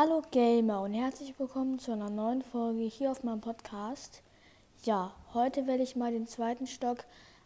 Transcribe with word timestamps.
Hallo 0.00 0.22
Gamer 0.30 0.82
und 0.82 0.92
herzlich 0.92 1.36
willkommen 1.40 1.80
zu 1.80 1.90
einer 1.90 2.08
neuen 2.08 2.42
Folge 2.42 2.84
hier 2.84 3.10
auf 3.10 3.24
meinem 3.24 3.40
Podcast. 3.40 4.22
Ja, 4.84 5.12
heute 5.34 5.66
werde 5.66 5.82
ich 5.82 5.96
mal 5.96 6.12
den 6.12 6.28
zweiten 6.28 6.68
Stock 6.68 6.98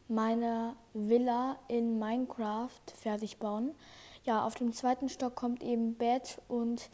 meiner 0.06 0.76
Villa 0.92 1.56
in 1.68 1.98
Minecraft 1.98 2.68
fertig 2.94 3.38
bauen. 3.38 3.74
Ja, 4.24 4.44
auf 4.44 4.54
dem 4.54 4.74
zweiten 4.74 5.08
Stock 5.08 5.34
kommt 5.34 5.62
eben 5.62 5.94
Bett 5.94 6.42
und 6.46 6.90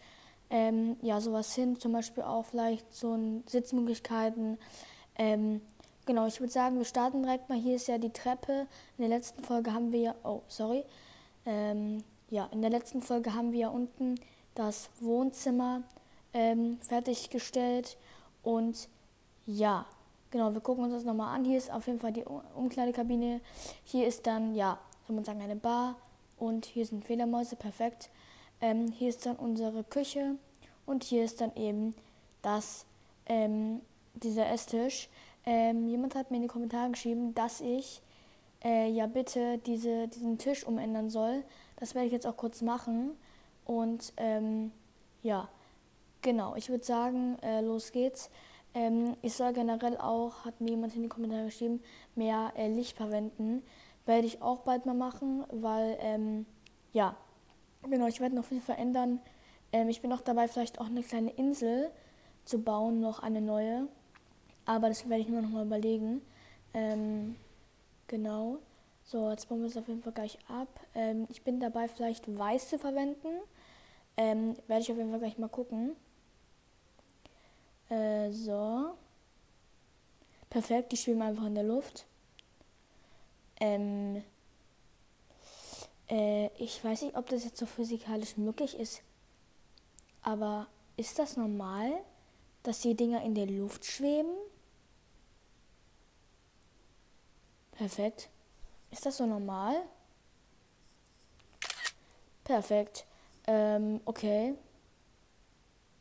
ähm, 0.49 0.97
ja, 1.03 1.21
sowas 1.21 1.53
hin, 1.57 1.81
zum 1.81 1.91
Beispiel 1.91 2.23
auch 2.23 2.45
vielleicht 2.45 2.95
so 2.95 3.15
ein 3.15 3.43
Sitzmöglichkeiten. 3.49 4.59
Ähm, 5.17 5.61
genau, 6.07 6.29
ich 6.29 6.39
würde 6.39 6.53
sagen, 6.53 6.79
wir 6.79 6.85
starten 6.85 7.25
direkt 7.25 7.49
mal. 7.49 7.59
Hier 7.59 7.75
ist 7.75 7.89
ja 7.89 7.99
die 7.99 8.13
Treppe. 8.13 8.69
In 8.97 9.09
der 9.09 9.09
letzten 9.09 9.43
Folge 9.43 9.75
haben 9.75 9.91
wir 9.91 10.01
ja, 10.01 10.15
oh, 10.23 10.43
sorry. 10.47 10.85
Ähm, 11.45 12.05
ja, 12.31 12.49
in 12.53 12.63
der 12.63 12.71
letzten 12.71 13.01
Folge 13.01 13.35
haben 13.35 13.51
wir 13.51 13.59
ja 13.59 13.69
unten 13.71 14.21
das 14.59 14.91
Wohnzimmer 15.01 15.83
ähm, 16.35 16.79
fertiggestellt. 16.81 17.97
Und 18.43 18.89
ja, 19.47 19.87
genau, 20.31 20.53
wir 20.53 20.61
gucken 20.61 20.85
uns 20.85 20.93
das 20.93 21.05
nochmal 21.05 21.35
an. 21.35 21.45
Hier 21.45 21.57
ist 21.57 21.71
auf 21.71 21.87
jeden 21.87 22.01
Fall 22.01 22.13
die 22.13 22.25
Umkleidekabine. 22.55 23.41
Hier 23.85 24.07
ist 24.07 24.27
dann, 24.27 24.55
ja, 24.55 24.79
soll 25.07 25.17
man 25.17 25.25
sagen, 25.25 25.41
eine 25.41 25.57
Bar. 25.57 25.97
Und 26.39 26.67
hier 26.67 26.85
sind 26.87 27.05
Federmäuse, 27.05 27.57
perfekt. 27.57 28.11
Ähm, 28.61 28.89
hier 28.89 29.09
ist 29.09 29.27
dann 29.27 29.37
unsere 29.37 29.85
Küche. 29.85 30.37
Und 30.87 31.05
hier 31.05 31.25
ist 31.25 31.41
dann 31.41 31.55
eben 31.55 31.95
das, 32.43 32.85
ähm, 33.27 33.81
dieser 34.15 34.49
Esstisch. 34.51 35.09
Ähm, 35.47 35.89
jemand 35.89 36.15
hat 36.15 36.31
mir 36.31 36.37
in 36.39 36.43
die 36.43 36.49
Kommentare 36.49 36.91
geschrieben, 36.91 37.35
dass 37.35 37.61
ich 37.61 38.03
äh, 38.65 38.91
ja 38.91 39.07
bitte 39.07 39.59
diese, 39.59 40.09
diesen 40.09 40.39
Tisch 40.39 40.65
umändern 40.67 41.11
soll. 41.11 41.45
Das 41.77 41.95
werde 41.95 42.07
ich 42.07 42.13
jetzt 42.13 42.27
auch 42.27 42.37
kurz 42.37 42.61
machen. 42.61 43.13
Und 43.69 44.15
ähm, 44.17 44.73
ja, 45.23 45.47
genau, 46.23 46.57
ich 46.57 46.71
würde 46.71 46.85
sagen, 46.85 47.39
äh, 47.43 47.61
los 47.61 47.93
geht's. 47.93 48.31
Ähm, 48.73 49.15
ich 49.21 49.35
soll 49.35 49.53
generell 49.53 49.99
auch, 49.99 50.47
hat 50.47 50.59
mir 50.63 50.71
jemand 50.71 50.97
in 50.97 51.03
die 51.03 51.09
Kommentare 51.11 51.45
geschrieben, 51.45 51.83
mehr 52.15 52.51
äh, 52.57 52.69
Licht 52.69 52.97
verwenden. 52.97 53.63
Werde 54.07 54.27
ich 54.27 54.41
auch 54.41 54.61
bald 54.61 54.87
mal 54.87 54.95
machen, 54.95 55.45
weil, 55.53 55.99
ähm, 56.01 56.47
ja, 56.95 57.15
genau, 57.83 58.07
ich 58.07 58.21
werde 58.21 58.37
noch 58.37 58.47
viel 58.47 58.63
verändern. 58.63 59.21
Ähm, 59.71 59.91
ich 59.91 60.01
bin 60.01 60.15
auch 60.15 60.23
dabei, 60.23 60.49
vielleicht 60.49 60.81
auch 60.81 60.87
eine 60.87 61.03
kleine 61.03 61.31
Insel 61.33 61.91
zu 62.47 62.63
bauen, 62.63 63.01
noch 63.01 63.23
eine 63.23 63.43
neue. 63.43 63.87
Aber 64.65 64.89
das 64.89 65.07
werde 65.11 65.23
ich 65.23 65.29
nur 65.29 65.43
noch 65.43 65.51
mal 65.51 65.67
überlegen. 65.67 66.23
Ähm, 66.73 67.37
genau. 68.07 68.61
So, 69.05 69.29
jetzt 69.29 69.47
bauen 69.51 69.61
wir 69.61 69.67
es 69.67 69.77
auf 69.77 69.89
jeden 69.89 70.03
Fall 70.03 70.13
gleich 70.15 70.39
ab. 70.49 70.69
Ähm, 70.95 71.27
ich 71.29 71.43
bin 71.43 71.61
dabei, 71.61 71.87
vielleicht 71.87 72.35
weiß 72.39 72.71
zu 72.71 72.79
verwenden. 72.79 73.29
Ähm, 74.19 74.57
werde 74.67 74.83
ich 74.83 74.91
auf 74.91 74.99
jeden 74.99 75.11
Fall 75.11 75.21
gleich 75.21 75.39
mal 75.39 75.49
gucken. 75.49 75.95
Äh, 77.89 78.33
so. 78.33 78.95
Perfekt, 80.51 80.91
die 80.91 80.97
schwimmen 80.97 81.23
einfach 81.23 81.47
in 81.47 81.55
der 81.55 81.63
Luft. 81.63 82.05
Ähm, 83.61 84.25
äh, 86.11 86.49
ich 86.59 86.83
weiß 86.83 87.03
nicht, 87.03 87.17
ob 87.17 87.29
das 87.29 87.45
jetzt 87.45 87.59
so 87.59 87.67
physikalisch 87.67 88.37
möglich 88.37 88.77
ist. 88.77 89.03
Aber 90.23 90.67
ist 90.97 91.17
das 91.21 91.37
normal, 91.37 91.93
dass 92.65 92.81
die 92.81 92.97
Dinger 92.97 93.23
in 93.23 93.37
der 93.37 93.47
Luft 93.47 93.85
schweben? 93.85 94.33
Perfekt. 97.71 98.29
Ist 98.91 99.07
das 99.07 99.19
so 99.19 99.27
normal? 99.27 99.77
Perfekt. 102.43 103.08
Ähm, 103.49 104.03
okay. 104.05 104.55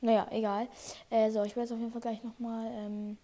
Naja, 0.02 0.28
egal. 0.32 0.68
Äh, 1.10 1.32
so, 1.32 1.44
ich 1.44 1.56
werde 1.56 1.68
es 1.68 1.72
auf 1.72 1.80
jeden 1.80 1.94
Fall 1.94 2.02
gleich 2.02 2.22
nochmal 2.22 2.70
ähm, 2.74 3.18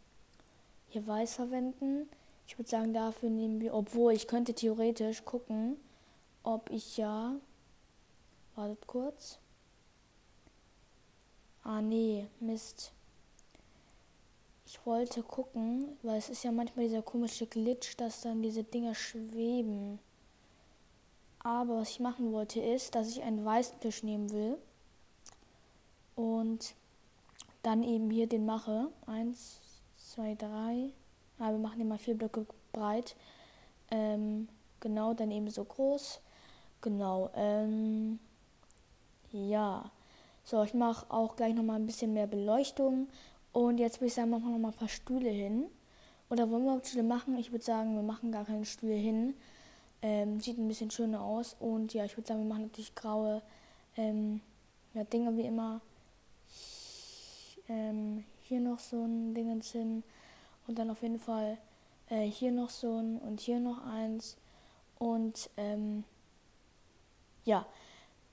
hier 0.88 1.06
weiß 1.06 1.36
verwenden. 1.36 2.10
Ich 2.48 2.58
würde 2.58 2.70
sagen, 2.70 2.94
dafür 2.94 3.30
nehmen 3.30 3.60
wir, 3.60 3.74
obwohl 3.74 4.14
ich 4.14 4.28
könnte 4.28 4.54
theoretisch 4.54 5.26
gucken, 5.26 5.76
ob 6.42 6.70
ich 6.72 6.98
ja. 6.98 7.36
Wartet 8.56 8.88
kurz. 8.88 9.40
Ah, 11.64 11.82
nee, 11.82 12.28
Mist. 12.40 12.94
Ich 14.66 14.86
wollte 14.86 15.22
gucken, 15.22 15.98
weil 16.02 16.18
es 16.18 16.30
ist 16.30 16.44
ja 16.44 16.52
manchmal 16.52 16.86
dieser 16.86 17.02
komische 17.02 17.46
Glitch, 17.46 17.98
dass 17.98 18.22
dann 18.22 18.42
diese 18.42 18.64
Dinger 18.64 18.96
schweben. 18.96 20.00
Aber 21.44 21.78
was 21.78 21.90
ich 21.92 22.00
machen 22.00 22.32
wollte 22.32 22.62
ist, 22.62 22.96
dass 22.96 23.10
ich 23.10 23.22
einen 23.22 23.44
weißen 23.44 23.80
Tisch 23.82 24.02
nehmen 24.04 24.32
will 24.32 24.58
und 26.16 26.74
dann 27.64 27.84
eben 27.84 28.10
hier 28.10 28.28
den 28.28 28.46
mache. 28.46 28.88
Eins, 29.06 29.60
zwei, 29.98 30.36
drei. 30.36 30.90
Ah, 31.40 31.52
wir 31.52 31.58
machen 31.58 31.80
den 31.80 31.90
mal 31.90 31.98
vier 31.98 32.18
Blöcke 32.18 32.46
breit. 32.72 33.16
Ähm, 33.92 34.48
genau, 34.80 35.14
dann 35.14 35.32
eben 35.32 35.50
so 35.50 35.64
groß. 35.64 36.22
Genau. 36.82 37.30
Ähm, 37.36 38.20
ja. 39.32 39.92
So, 40.46 40.62
ich 40.64 40.74
mache 40.74 41.06
auch 41.10 41.36
gleich 41.36 41.54
nochmal 41.54 41.78
ein 41.78 41.86
bisschen 41.86 42.14
mehr 42.14 42.28
Beleuchtung. 42.28 43.08
Und 43.52 43.78
jetzt 43.78 43.98
würde 43.98 44.08
ich 44.08 44.14
sagen, 44.14 44.30
machen 44.30 44.46
wir 44.46 44.52
nochmal 44.52 44.72
ein 44.72 44.78
paar 44.78 44.90
Stühle 44.90 45.30
hin. 45.30 45.66
Oder 46.30 46.50
wollen 46.50 46.66
wir 46.66 46.84
Stühle 46.84 47.04
machen? 47.04 47.38
Ich 47.38 47.52
würde 47.52 47.64
sagen, 47.64 47.96
wir 47.96 48.04
machen 48.04 48.32
gar 48.32 48.46
keine 48.46 48.66
Stühle 48.66 48.96
hin. 48.96 49.36
Ähm, 50.04 50.40
sieht 50.40 50.60
ein 50.60 50.68
bisschen 50.68 50.92
schöner 50.92 51.22
aus. 51.22 51.56
Und 51.60 51.94
ja, 51.94 52.06
ich 52.06 52.16
würde 52.18 52.28
sagen, 52.28 52.42
wir 52.42 52.50
machen 52.50 52.64
natürlich 52.64 52.94
graue 52.94 53.42
ähm, 53.98 54.42
ja, 54.94 55.04
Dinge 55.06 55.36
wie 55.38 55.48
immer. 55.48 55.82
Ähm, 57.70 58.26
hier 58.44 58.60
noch 58.60 58.80
so 58.80 59.04
ein 59.04 59.34
Ding 59.34 59.62
hin. 59.62 60.04
Und 60.68 60.78
dann 60.78 60.92
auf 60.92 61.02
jeden 61.02 61.20
Fall 61.20 61.58
äh, 62.10 62.26
hier 62.26 62.52
noch 62.52 62.70
so 62.70 62.98
ein 62.98 63.18
und 63.20 63.40
hier 63.40 63.60
noch 63.60 63.86
eins. 63.86 64.38
Und 65.00 65.50
ähm, 65.58 66.04
ja, 67.46 67.66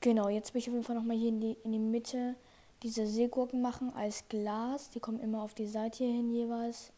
genau, 0.00 0.28
jetzt 0.28 0.52
will 0.52 0.60
ich 0.60 0.68
auf 0.68 0.74
jeden 0.74 0.84
Fall 0.84 0.96
nochmal 0.96 1.16
hier 1.16 1.28
in 1.28 1.40
die, 1.40 1.56
in 1.64 1.72
die 1.72 1.78
Mitte 1.78 2.34
diese 2.82 3.06
Seegurken 3.06 3.62
machen 3.62 3.92
als 3.94 4.28
Glas. 4.28 4.90
Die 4.90 5.00
kommen 5.00 5.20
immer 5.20 5.42
auf 5.42 5.54
die 5.54 5.66
Seite 5.66 5.98
hier 5.98 6.12
hin 6.12 6.30
jeweils. 6.30 6.92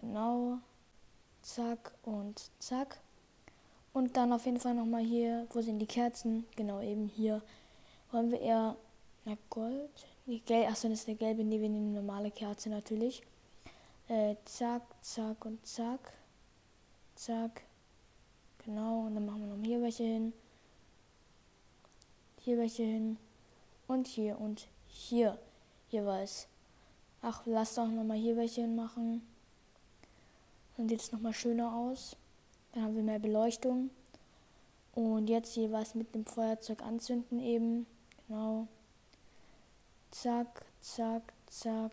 Genau. 0.00 0.58
Zack 1.42 1.92
und 2.02 2.50
zack. 2.58 3.00
Und 3.98 4.16
dann 4.16 4.32
auf 4.32 4.46
jeden 4.46 4.60
Fall 4.60 4.74
nochmal 4.74 5.02
hier, 5.02 5.48
wo 5.50 5.60
sind 5.60 5.80
die 5.80 5.86
Kerzen? 5.86 6.46
Genau, 6.54 6.80
eben 6.80 7.08
hier. 7.08 7.42
Wollen 8.12 8.30
wir 8.30 8.40
eher, 8.40 8.76
na 9.24 9.36
Gold? 9.50 9.90
Achso, 10.68 10.88
das 10.88 11.00
ist 11.00 11.08
der 11.08 11.16
gelbe, 11.16 11.42
nee, 11.42 11.60
wir 11.60 11.68
nehmen 11.68 11.88
eine 11.88 12.00
normale 12.02 12.30
Kerze 12.30 12.70
natürlich. 12.70 13.24
Äh, 14.06 14.36
zack, 14.44 14.82
zack 15.02 15.44
und 15.44 15.66
zack. 15.66 16.12
Zack. 17.16 17.62
Genau, 18.64 19.06
und 19.06 19.16
dann 19.16 19.26
machen 19.26 19.40
wir 19.40 19.56
noch 19.56 19.64
hier 19.64 19.82
welche 19.82 20.04
hin. 20.04 20.32
Hier 22.42 22.56
welche 22.56 22.84
hin. 22.84 23.16
Und 23.88 24.06
hier 24.06 24.40
und 24.40 24.68
hier 24.86 25.36
jeweils. 25.90 26.46
Ach, 27.20 27.42
lass 27.46 27.74
doch 27.74 27.88
nochmal 27.88 28.16
hier 28.16 28.36
welche 28.36 28.60
hin 28.60 28.76
machen. 28.76 29.26
Dann 30.76 30.88
sieht 30.88 31.00
es 31.00 31.10
nochmal 31.10 31.32
schöner 31.32 31.74
aus. 31.74 32.14
Dann 32.78 32.84
haben 32.84 32.94
wir 32.94 33.02
mehr 33.02 33.18
Beleuchtung. 33.18 33.90
Und 34.94 35.28
jetzt 35.28 35.56
jeweils 35.56 35.96
mit 35.96 36.14
dem 36.14 36.24
Feuerzeug 36.24 36.80
anzünden 36.80 37.40
eben. 37.40 37.86
Genau. 38.28 38.68
Zack, 40.12 40.64
zack, 40.80 41.32
zack. 41.50 41.90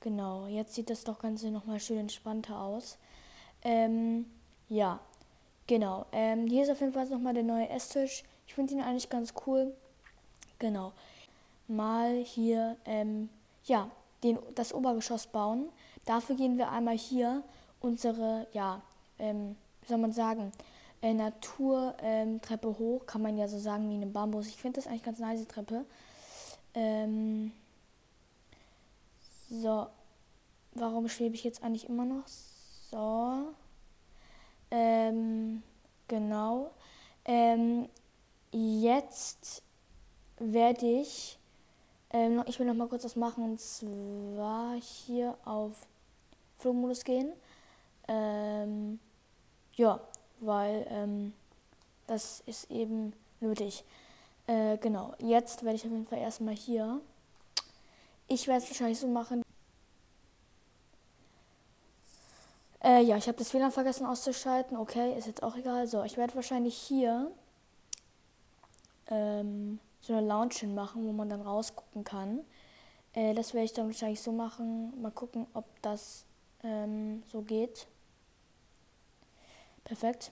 Genau, 0.00 0.46
jetzt 0.46 0.74
sieht 0.74 0.88
das 0.88 1.04
doch 1.04 1.18
Ganze 1.18 1.50
nochmal 1.50 1.80
schön 1.80 1.98
entspannter 1.98 2.58
aus. 2.62 2.96
Ähm, 3.62 4.24
ja, 4.70 5.00
genau. 5.66 6.06
Ähm, 6.12 6.46
hier 6.46 6.62
ist 6.62 6.70
auf 6.70 6.80
jeden 6.80 6.94
Fall 6.94 7.06
nochmal 7.10 7.34
der 7.34 7.42
neue 7.42 7.68
Esstisch. 7.68 8.24
Ich 8.46 8.54
finde 8.54 8.72
ihn 8.72 8.80
eigentlich 8.80 9.10
ganz 9.10 9.34
cool. 9.46 9.76
Genau. 10.58 10.94
Mal 11.68 12.24
hier, 12.24 12.78
ähm, 12.86 13.28
ja, 13.64 13.90
den, 14.22 14.38
das 14.54 14.72
Obergeschoss 14.72 15.26
bauen. 15.26 15.68
Dafür 16.06 16.36
gehen 16.36 16.56
wir 16.56 16.70
einmal 16.70 16.96
hier 16.96 17.42
unsere, 17.80 18.46
ja, 18.54 18.80
ähm, 19.20 19.56
wie 19.82 19.88
soll 19.88 19.98
man 19.98 20.12
sagen, 20.12 20.52
äh, 21.02 21.14
Naturtreppe 21.14 22.78
hoch, 22.78 23.06
kann 23.06 23.22
man 23.22 23.36
ja 23.36 23.48
so 23.48 23.58
sagen 23.58 23.88
wie 23.90 23.94
eine 23.94 24.06
Bambus. 24.06 24.48
Ich 24.48 24.56
finde 24.56 24.80
das 24.80 24.86
eigentlich 24.86 25.02
ganz 25.02 25.18
nice, 25.18 25.40
die 25.40 25.46
Treppe. 25.46 25.84
Ähm, 26.74 27.52
so, 29.50 29.86
warum 30.74 31.08
schwebe 31.08 31.34
ich 31.34 31.44
jetzt 31.44 31.62
eigentlich 31.62 31.88
immer 31.88 32.04
noch? 32.04 32.26
So, 32.90 33.54
ähm, 34.70 35.62
genau. 36.06 36.70
Ähm, 37.24 37.88
jetzt 38.52 39.62
werde 40.38 40.86
ich, 40.86 41.38
ähm, 42.12 42.42
ich 42.46 42.58
will 42.58 42.66
noch 42.66 42.74
mal 42.74 42.88
kurz 42.88 43.04
was 43.04 43.16
machen 43.16 43.44
und 43.44 43.60
zwar 43.60 44.74
hier 44.80 45.36
auf 45.44 45.86
Flugmodus 46.58 47.04
gehen. 47.04 47.32
Ähm, 48.08 48.98
ja, 49.80 49.98
weil 50.40 50.86
ähm, 50.90 51.32
das 52.06 52.42
ist 52.44 52.70
eben 52.70 53.14
nötig. 53.40 53.82
Äh, 54.46 54.76
genau, 54.76 55.14
jetzt 55.18 55.64
werde 55.64 55.76
ich 55.76 55.86
auf 55.86 55.90
jeden 55.90 56.06
Fall 56.06 56.18
erstmal 56.18 56.54
hier. 56.54 57.00
Ich 58.28 58.46
werde 58.46 58.62
es 58.62 58.68
wahrscheinlich 58.68 59.00
so 59.00 59.08
machen. 59.08 59.42
Äh, 62.82 63.02
ja, 63.02 63.16
ich 63.16 63.26
habe 63.26 63.38
das 63.38 63.54
WLAN 63.54 63.72
vergessen 63.72 64.04
auszuschalten. 64.04 64.76
Okay, 64.76 65.16
ist 65.16 65.26
jetzt 65.26 65.42
auch 65.42 65.56
egal. 65.56 65.86
So, 65.86 66.04
ich 66.04 66.18
werde 66.18 66.34
wahrscheinlich 66.34 66.76
hier 66.76 67.30
ähm, 69.08 69.78
so 70.02 70.12
eine 70.12 70.26
Lounge 70.26 70.56
hinmachen, 70.56 71.06
wo 71.06 71.12
man 71.12 71.30
dann 71.30 71.40
rausgucken 71.40 72.04
kann. 72.04 72.40
Äh, 73.14 73.32
das 73.32 73.54
werde 73.54 73.64
ich 73.64 73.72
dann 73.72 73.86
wahrscheinlich 73.86 74.20
so 74.20 74.32
machen. 74.32 75.00
Mal 75.00 75.10
gucken, 75.10 75.46
ob 75.54 75.64
das 75.80 76.26
ähm, 76.62 77.22
so 77.32 77.40
geht. 77.40 77.86
Perfekt. 79.90 80.30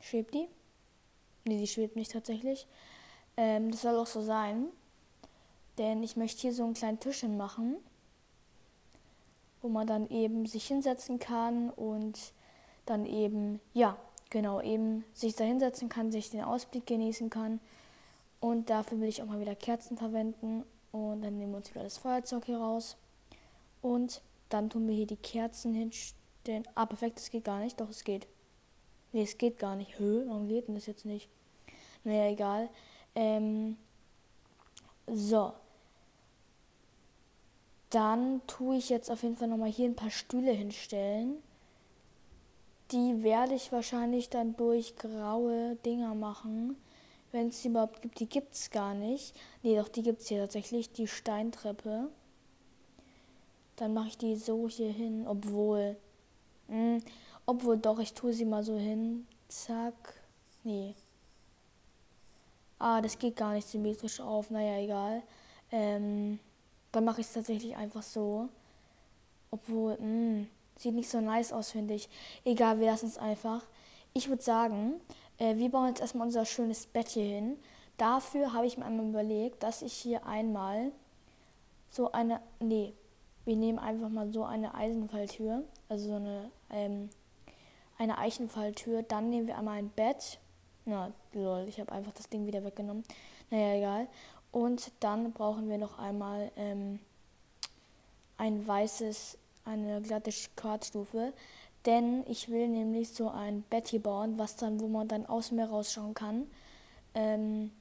Schwebt 0.00 0.34
die? 0.34 0.48
Ne, 1.44 1.58
die 1.58 1.68
schwebt 1.68 1.94
nicht 1.94 2.10
tatsächlich. 2.10 2.66
Ähm, 3.36 3.70
das 3.70 3.82
soll 3.82 3.96
auch 3.96 4.08
so 4.08 4.20
sein. 4.20 4.66
Denn 5.78 6.02
ich 6.02 6.16
möchte 6.16 6.40
hier 6.40 6.52
so 6.52 6.64
einen 6.64 6.74
kleinen 6.74 6.98
Tisch 6.98 7.20
hinmachen, 7.20 7.76
wo 9.60 9.68
man 9.68 9.86
dann 9.86 10.10
eben 10.10 10.44
sich 10.46 10.66
hinsetzen 10.66 11.20
kann 11.20 11.70
und 11.70 12.32
dann 12.84 13.06
eben, 13.06 13.60
ja, 13.74 13.96
genau, 14.28 14.60
eben 14.60 15.04
sich 15.14 15.36
da 15.36 15.44
hinsetzen 15.44 15.88
kann, 15.88 16.10
sich 16.10 16.30
den 16.30 16.42
Ausblick 16.42 16.84
genießen 16.84 17.30
kann. 17.30 17.60
Und 18.40 18.70
dafür 18.70 18.98
will 18.98 19.08
ich 19.08 19.22
auch 19.22 19.26
mal 19.26 19.38
wieder 19.38 19.54
Kerzen 19.54 19.96
verwenden. 19.96 20.64
Und 20.90 21.22
dann 21.22 21.38
nehmen 21.38 21.52
wir 21.52 21.58
uns 21.58 21.70
wieder 21.70 21.84
das 21.84 21.98
Feuerzeug 21.98 22.44
hier 22.46 22.58
raus. 22.58 22.96
Und 23.82 24.20
dann 24.48 24.68
tun 24.68 24.88
wir 24.88 24.96
hier 24.96 25.06
die 25.06 25.14
Kerzen 25.14 25.74
hinstellen. 26.42 26.68
Ah, 26.74 26.86
perfekt, 26.86 27.18
das 27.18 27.30
geht 27.30 27.44
gar 27.44 27.60
nicht. 27.60 27.80
Doch, 27.80 27.88
es 27.88 28.04
geht. 28.04 28.26
Nee, 29.12 29.22
es 29.22 29.38
geht 29.38 29.58
gar 29.58 29.76
nicht. 29.76 29.98
Hö, 29.98 30.24
warum 30.26 30.48
geht 30.48 30.68
denn 30.68 30.74
das 30.74 30.86
jetzt 30.86 31.04
nicht? 31.04 31.28
Naja, 32.04 32.30
egal. 32.30 32.68
Ähm, 33.14 33.76
so. 35.06 35.52
Dann 37.90 38.40
tue 38.46 38.76
ich 38.76 38.88
jetzt 38.88 39.10
auf 39.10 39.22
jeden 39.22 39.36
Fall 39.36 39.48
nochmal 39.48 39.70
hier 39.70 39.86
ein 39.86 39.96
paar 39.96 40.10
Stühle 40.10 40.52
hinstellen. 40.52 41.42
Die 42.90 43.22
werde 43.22 43.54
ich 43.54 43.72
wahrscheinlich 43.72 44.30
dann 44.30 44.56
durch 44.56 44.96
graue 44.96 45.76
Dinger 45.84 46.14
machen. 46.14 46.76
Wenn 47.32 47.48
es 47.48 47.62
die 47.62 47.68
überhaupt 47.68 48.02
gibt. 48.02 48.20
Die 48.20 48.28
gibt 48.28 48.54
es 48.54 48.70
gar 48.70 48.94
nicht. 48.94 49.34
Nee, 49.62 49.76
doch, 49.76 49.88
die 49.88 50.02
gibt 50.02 50.20
es 50.20 50.28
hier 50.28 50.40
tatsächlich. 50.40 50.92
Die 50.92 51.06
Steintreppe. 51.06 52.08
Dann 53.76 53.94
mache 53.94 54.08
ich 54.08 54.18
die 54.18 54.36
so 54.36 54.68
hier 54.68 54.92
hin. 54.92 55.26
Obwohl. 55.26 55.96
Hm, 56.72 57.02
obwohl 57.44 57.76
doch, 57.76 57.98
ich 57.98 58.14
tue 58.14 58.32
sie 58.32 58.46
mal 58.46 58.64
so 58.64 58.78
hin. 58.78 59.26
Zack. 59.48 60.14
Nee. 60.64 60.94
Ah, 62.78 63.02
das 63.02 63.18
geht 63.18 63.36
gar 63.36 63.52
nicht 63.52 63.68
symmetrisch 63.68 64.20
auf. 64.20 64.50
Naja, 64.50 64.78
egal. 64.78 65.22
Ähm, 65.70 66.38
dann 66.92 67.04
mache 67.04 67.20
ich 67.20 67.26
es 67.26 67.34
tatsächlich 67.34 67.76
einfach 67.76 68.02
so. 68.02 68.48
Obwohl, 69.50 69.98
mh, 69.98 69.98
hm, 70.00 70.48
sieht 70.78 70.94
nicht 70.94 71.10
so 71.10 71.20
nice 71.20 71.52
aus, 71.52 71.72
finde 71.72 71.94
ich. 71.94 72.08
Egal, 72.44 72.80
wir 72.80 72.86
lassen 72.86 73.06
es 73.06 73.18
einfach. 73.18 73.62
Ich 74.14 74.30
würde 74.30 74.42
sagen, 74.42 74.94
äh, 75.36 75.56
wir 75.56 75.70
bauen 75.70 75.88
jetzt 75.88 76.00
erstmal 76.00 76.26
unser 76.26 76.46
schönes 76.46 76.86
Bett 76.86 77.08
hier 77.08 77.24
hin. 77.24 77.58
Dafür 77.98 78.54
habe 78.54 78.66
ich 78.66 78.78
mir 78.78 78.86
einmal 78.86 79.08
überlegt, 79.08 79.62
dass 79.62 79.82
ich 79.82 79.92
hier 79.92 80.26
einmal 80.26 80.90
so 81.90 82.12
eine, 82.12 82.40
nee, 82.60 82.94
wir 83.44 83.56
nehmen 83.56 83.78
einfach 83.78 84.08
mal 84.08 84.32
so 84.32 84.44
eine 84.44 84.74
Eisenfalltür, 84.74 85.64
also 85.88 86.08
so 86.08 86.14
eine 86.16 86.50
ähm, 86.70 87.10
eine 88.02 88.18
Eichenfalltür. 88.18 89.02
Dann 89.02 89.30
nehmen 89.30 89.46
wir 89.46 89.56
einmal 89.56 89.78
ein 89.78 89.90
Bett. 89.90 90.38
Na, 90.84 91.12
lol, 91.32 91.66
ich 91.68 91.80
habe 91.80 91.92
einfach 91.92 92.12
das 92.12 92.28
Ding 92.28 92.46
wieder 92.46 92.64
weggenommen. 92.64 93.04
Naja, 93.50 93.74
egal. 93.76 94.08
Und 94.50 94.92
dann 95.00 95.32
brauchen 95.32 95.68
wir 95.68 95.78
noch 95.78 95.98
einmal 95.98 96.50
ähm, 96.56 96.98
ein 98.36 98.66
weißes, 98.66 99.38
eine 99.64 100.02
glatte 100.02 100.32
Quarzstufe. 100.56 101.32
Denn 101.86 102.24
ich 102.26 102.48
will 102.48 102.68
nämlich 102.68 103.10
so 103.10 103.28
ein 103.28 103.62
Bett 103.62 103.88
hier 103.88 104.02
bauen, 104.02 104.38
was 104.38 104.56
dann, 104.56 104.80
wo 104.80 104.88
man 104.88 105.08
dann 105.08 105.26
aus 105.26 105.50
mir 105.50 105.66
rausschauen 105.66 106.14
kann. 106.14 106.48
Ähm, 107.14 107.72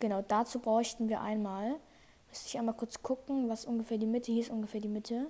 genau, 0.00 0.22
dazu 0.22 0.58
bräuchten 0.58 1.08
wir 1.08 1.20
einmal, 1.20 1.76
müsste 2.36 2.48
ich 2.48 2.58
einmal 2.58 2.74
kurz 2.74 3.02
gucken, 3.02 3.48
was 3.48 3.64
ungefähr 3.64 3.98
die 3.98 4.06
Mitte 4.06 4.32
hier 4.32 4.42
ist, 4.42 4.50
ungefähr 4.50 4.80
die 4.80 4.88
Mitte. 4.88 5.26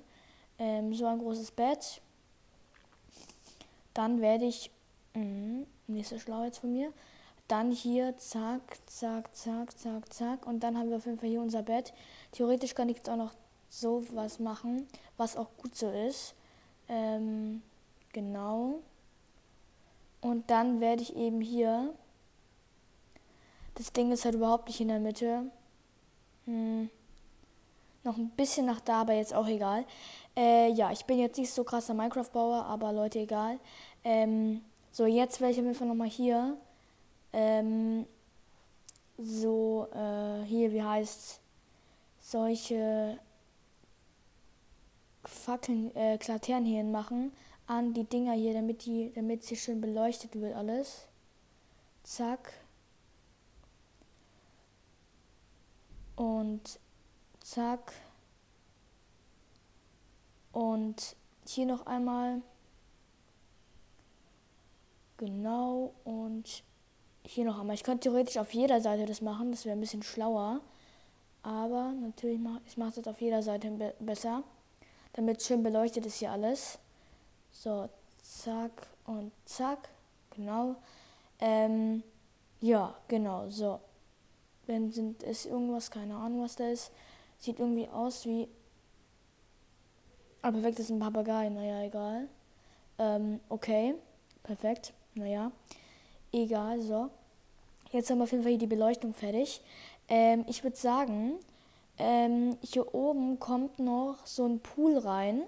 Ähm, 0.58 0.92
so 0.94 1.06
ein 1.06 1.18
großes 1.18 1.50
Bett 1.52 2.00
dann 3.96 4.20
werde 4.20 4.44
ich, 4.44 4.70
mh, 5.14 5.64
nächste 5.86 6.20
Schlau 6.20 6.44
jetzt 6.44 6.58
von 6.58 6.72
mir, 6.72 6.92
dann 7.48 7.70
hier 7.70 8.16
zack, 8.18 8.78
zack, 8.86 9.34
zack, 9.34 9.78
zack, 9.78 10.12
zack. 10.12 10.46
Und 10.46 10.60
dann 10.60 10.76
haben 10.76 10.90
wir 10.90 10.96
auf 10.96 11.06
jeden 11.06 11.18
Fall 11.18 11.30
hier 11.30 11.40
unser 11.40 11.62
Bett. 11.62 11.94
Theoretisch 12.32 12.74
kann 12.74 12.88
ich 12.88 12.98
jetzt 12.98 13.08
auch 13.08 13.16
noch 13.16 13.32
so 13.70 14.04
was 14.12 14.38
machen, 14.38 14.86
was 15.16 15.36
auch 15.36 15.48
gut 15.56 15.74
so 15.74 15.90
ist. 15.90 16.34
Ähm, 16.88 17.62
genau. 18.12 18.80
Und 20.20 20.50
dann 20.50 20.80
werde 20.80 21.02
ich 21.02 21.16
eben 21.16 21.40
hier. 21.40 21.94
Das 23.76 23.92
Ding 23.92 24.12
ist 24.12 24.24
halt 24.24 24.34
überhaupt 24.34 24.68
nicht 24.68 24.80
in 24.80 24.88
der 24.88 25.00
Mitte. 25.00 25.50
Hm. 26.44 26.90
Noch 28.06 28.16
ein 28.18 28.30
bisschen 28.30 28.66
nach 28.66 28.80
da, 28.80 29.00
aber 29.00 29.14
jetzt 29.14 29.34
auch 29.34 29.48
egal. 29.48 29.84
Äh, 30.36 30.70
ja, 30.70 30.92
ich 30.92 31.04
bin 31.06 31.18
jetzt 31.18 31.38
nicht 31.38 31.52
so 31.52 31.64
krasser 31.64 31.92
Minecraft-Bauer, 31.92 32.64
aber 32.64 32.92
Leute, 32.92 33.18
egal. 33.18 33.58
Ähm, 34.04 34.62
so, 34.92 35.06
jetzt 35.06 35.40
werde 35.40 35.52
ich 35.52 35.58
auf 35.58 35.64
jeden 35.64 35.74
Fall 35.74 35.88
nochmal 35.88 36.08
hier 36.08 36.56
ähm, 37.32 38.06
so, 39.18 39.88
äh, 39.92 40.44
hier, 40.44 40.72
wie 40.72 40.82
heißt 40.84 41.40
solche 42.20 43.18
Fackeln, 45.24 45.94
äh, 45.96 46.16
Klaternen 46.18 46.64
hier 46.64 46.84
machen 46.84 47.32
an 47.66 47.92
die 47.92 48.04
Dinger 48.04 48.34
hier, 48.34 48.54
damit 48.54 48.86
die, 48.86 49.12
damit 49.16 49.42
sie 49.42 49.56
schön 49.56 49.80
beleuchtet 49.80 50.40
wird 50.40 50.54
alles. 50.54 51.08
Zack. 52.04 52.52
Und 56.14 56.78
zack. 57.46 57.92
Und 60.52 61.16
hier 61.46 61.66
noch 61.66 61.86
einmal. 61.86 62.42
Genau. 65.18 65.94
Und 66.04 66.62
hier 67.24 67.44
noch 67.44 67.58
einmal. 67.58 67.74
Ich 67.74 67.84
könnte 67.84 68.08
theoretisch 68.08 68.38
auf 68.38 68.52
jeder 68.52 68.80
Seite 68.80 69.06
das 69.06 69.20
machen. 69.20 69.52
Das 69.52 69.64
wäre 69.64 69.76
ein 69.76 69.80
bisschen 69.80 70.02
schlauer. 70.02 70.60
Aber 71.42 71.92
natürlich 71.92 72.40
mache 72.40 72.60
ich 72.66 72.76
mache 72.76 73.00
das 73.00 73.06
auf 73.06 73.20
jeder 73.20 73.42
Seite 73.42 73.70
be 73.70 73.94
besser. 74.00 74.42
Damit 75.12 75.42
schön 75.42 75.62
beleuchtet 75.62 76.04
ist 76.04 76.18
hier 76.18 76.32
alles. 76.32 76.78
So, 77.52 77.88
zack 78.20 78.88
und 79.04 79.32
zack. 79.44 79.88
Genau. 80.30 80.76
Ähm, 81.38 82.02
ja, 82.60 82.94
genau, 83.08 83.48
so. 83.48 83.80
Wenn 84.66 84.90
sind 84.90 85.22
ist 85.22 85.46
irgendwas, 85.46 85.90
keine 85.90 86.16
Ahnung, 86.16 86.42
was 86.42 86.56
da 86.56 86.68
ist. 86.68 86.90
Sieht 87.38 87.58
irgendwie 87.58 87.88
aus 87.88 88.24
wie 88.26 88.48
Ah, 90.46 90.52
perfekt, 90.52 90.78
ist 90.78 90.90
ein 90.90 91.00
Papagei. 91.00 91.48
Naja, 91.48 91.82
egal. 91.82 92.28
Ähm, 93.00 93.40
okay. 93.48 93.96
Perfekt. 94.44 94.92
Naja. 95.14 95.50
Egal, 96.32 96.80
so. 96.80 97.10
Jetzt 97.90 98.10
haben 98.10 98.18
wir 98.18 98.24
auf 98.24 98.30
jeden 98.30 98.44
Fall 98.44 98.52
hier 98.52 98.60
die 98.60 98.68
Beleuchtung 98.68 99.12
fertig. 99.12 99.60
Ähm, 100.08 100.44
ich 100.46 100.62
würde 100.62 100.76
sagen, 100.76 101.32
ähm, 101.98 102.56
hier 102.62 102.94
oben 102.94 103.40
kommt 103.40 103.80
noch 103.80 104.24
so 104.24 104.46
ein 104.46 104.60
Pool 104.60 104.98
rein. 104.98 105.42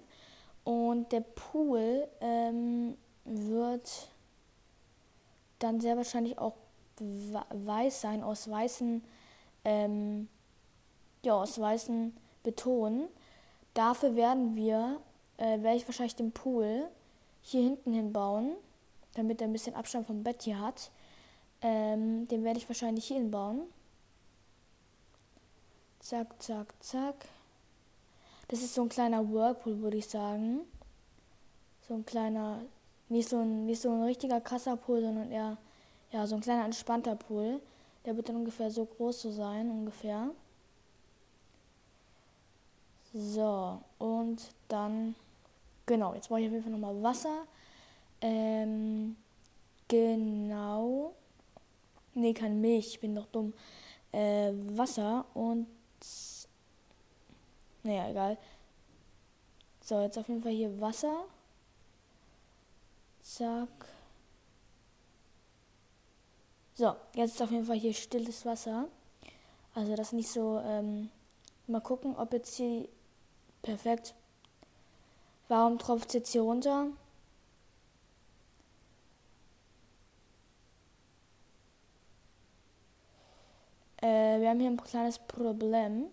Und 0.65 1.13
der 1.13 1.21
Pool 1.21 2.09
ähm, 2.21 2.97
wird 3.25 4.09
dann 5.61 5.81
sehr 5.81 5.97
wahrscheinlich 5.97 6.39
auch 6.39 6.55
weiß 6.99 8.01
sein, 8.01 8.25
aus 8.25 8.51
weißen, 8.51 9.05
ähm, 9.65 10.29
ja, 11.25 11.35
aus 11.35 11.59
weißen 11.59 12.17
Beton. 12.43 13.09
Dafür 13.75 14.17
werden 14.17 14.57
wir, 14.57 15.01
äh, 15.37 15.63
werde 15.63 15.77
ich 15.77 15.87
wahrscheinlich 15.87 16.17
den 16.17 16.33
Pool 16.33 16.89
hier 17.43 17.63
hinten 17.63 17.93
hinbauen, 17.93 18.57
damit 19.15 19.41
er 19.41 19.49
ein 19.49 19.53
bisschen 19.53 19.75
Abstand 19.75 20.07
vom 20.07 20.23
Bett 20.23 20.43
hier 20.43 20.61
hat. 20.61 20.91
Ähm, 21.61 22.27
den 22.29 22.45
werde 22.45 22.59
ich 22.59 22.69
wahrscheinlich 22.69 23.07
hier 23.07 23.19
hinbauen. 23.19 23.63
Zack, 26.01 26.41
zack, 26.43 26.73
zack. 26.81 27.27
Das 28.49 28.61
ist 28.61 28.75
so 28.75 28.83
ein 28.83 28.89
kleiner 28.89 29.31
Whirlpool, 29.31 29.81
würde 29.81 29.97
ich 29.97 30.09
sagen. 30.09 30.61
So 31.87 31.95
ein 31.95 32.07
kleiner, 32.07 32.63
nicht 33.09 33.29
so 33.29 33.39
ein, 33.39 33.67
nicht 33.67 33.83
so 33.83 33.91
ein 33.91 34.03
richtiger 34.03 34.41
krasser 34.41 34.77
Pool, 34.77 35.03
sondern 35.03 35.31
eher 35.31 35.59
ja, 36.13 36.27
so 36.27 36.37
ein 36.37 36.41
kleiner 36.41 36.65
entspannter 36.65 37.17
Pool. 37.17 37.61
Der 38.05 38.17
wird 38.17 38.29
dann 38.29 38.37
ungefähr 38.37 38.71
so 38.71 38.85
groß 38.85 39.21
so 39.23 39.31
sein, 39.31 39.71
ungefähr. 39.71 40.31
So, 43.13 43.81
und 43.99 44.43
dann, 44.69 45.15
genau, 45.87 46.15
jetzt 46.15 46.29
brauche 46.29 46.41
ich 46.41 46.47
auf 46.47 46.53
jeden 46.53 46.63
Fall 46.63 46.73
nochmal 46.73 47.03
Wasser. 47.03 47.47
Ähm, 48.21 49.17
genau. 49.89 51.15
Nee, 52.15 52.35
kein 52.35 52.61
Milch, 52.61 52.89
ich 52.89 53.01
bin 53.01 53.15
doch 53.15 53.27
dumm. 53.27 53.55
Äh, 54.13 54.53
Wasser 54.77 55.25
und. 55.35 55.67
Naja, 57.83 58.11
egal. 58.11 58.39
So, 59.83 60.01
jetzt 60.01 60.19
auf 60.19 60.29
jeden 60.29 60.43
Fall 60.43 60.53
hier 60.53 60.81
Wasser. 60.81 61.25
Zack. 63.23 63.69
So, 66.75 66.95
jetzt 67.15 67.35
ist 67.35 67.43
auf 67.43 67.51
jeden 67.51 67.65
Fall 67.65 67.79
hier 67.79 67.95
stilles 67.95 68.45
Wasser. 68.45 68.89
Also 69.75 69.97
das 69.97 70.13
nicht 70.13 70.29
so. 70.29 70.61
Ähm, 70.65 71.11
mal 71.67 71.81
gucken, 71.81 72.17
ob 72.17 72.33
jetzt 72.33 72.57
hier 72.57 72.89
perfekt. 73.63 74.15
Warum 75.49 75.79
tropft 75.79 76.09
es 76.09 76.15
jetzt 76.15 76.33
hier 76.33 76.43
runter? 76.43 76.89
Äh, 84.01 84.41
wir 84.41 84.51
haben 84.51 84.61
hier 84.61 84.71
ein 84.71 84.83
kleines 84.83 85.19
Problem. 85.19 86.07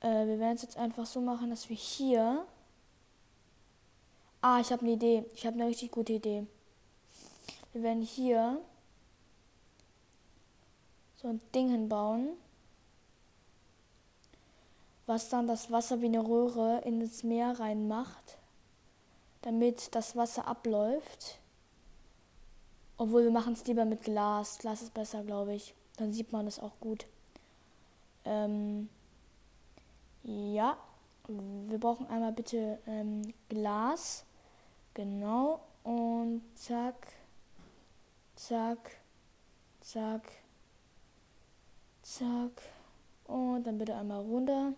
Äh, 0.00 0.26
wir 0.26 0.38
werden 0.38 0.56
es 0.56 0.62
jetzt 0.62 0.76
einfach 0.76 1.06
so 1.06 1.20
machen, 1.20 1.50
dass 1.50 1.68
wir 1.68 1.76
hier. 1.76 2.46
Ah, 4.40 4.60
ich 4.60 4.72
habe 4.72 4.82
eine 4.82 4.92
Idee. 4.92 5.24
Ich 5.34 5.46
habe 5.46 5.56
eine 5.56 5.66
richtig 5.66 5.90
gute 5.90 6.14
Idee. 6.14 6.46
Wir 7.72 7.82
werden 7.82 8.02
hier 8.02 8.60
so 11.16 11.28
ein 11.28 11.40
Ding 11.54 11.70
hinbauen, 11.70 12.30
was 15.08 15.30
dann 15.30 15.46
das 15.46 15.70
Wasser 15.70 16.02
wie 16.02 16.06
eine 16.06 16.20
Röhre 16.20 16.82
in 16.84 17.00
das 17.00 17.22
Meer 17.22 17.58
reinmacht, 17.58 18.36
damit 19.40 19.94
das 19.94 20.16
Wasser 20.16 20.46
abläuft. 20.46 21.38
Obwohl 22.98 23.24
wir 23.24 23.30
machen 23.30 23.54
es 23.54 23.66
lieber 23.66 23.86
mit 23.86 24.02
Glas. 24.02 24.58
Glas 24.58 24.82
ist 24.82 24.92
besser, 24.92 25.24
glaube 25.24 25.54
ich. 25.54 25.74
Dann 25.96 26.12
sieht 26.12 26.30
man 26.30 26.44
das 26.44 26.58
auch 26.58 26.78
gut. 26.80 27.06
Ähm, 28.26 28.90
ja, 30.24 30.76
wir 31.26 31.78
brauchen 31.78 32.06
einmal 32.08 32.32
bitte 32.32 32.78
ähm, 32.86 33.32
Glas. 33.48 34.26
Genau. 34.92 35.60
Und 35.84 36.42
zack, 36.54 37.14
zack, 38.36 38.90
zack, 39.80 40.30
zack. 42.02 42.62
Und 43.24 43.64
dann 43.64 43.78
bitte 43.78 43.94
einmal 43.94 44.20
runter. 44.20 44.74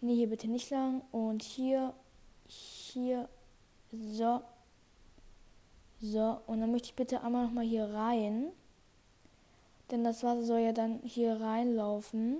Nee, 0.00 0.14
hier 0.14 0.28
bitte 0.28 0.48
nicht 0.48 0.70
lang. 0.70 1.02
Und 1.12 1.42
hier, 1.42 1.94
hier, 2.46 3.28
so. 3.90 4.42
So, 6.00 6.40
und 6.46 6.60
dann 6.60 6.72
möchte 6.72 6.88
ich 6.88 6.96
bitte 6.96 7.22
einmal 7.22 7.44
nochmal 7.44 7.64
hier 7.64 7.92
rein. 7.92 8.52
Denn 9.90 10.04
das 10.04 10.22
Wasser 10.22 10.44
soll 10.44 10.60
ja 10.60 10.72
dann 10.72 11.00
hier 11.02 11.40
reinlaufen. 11.40 12.38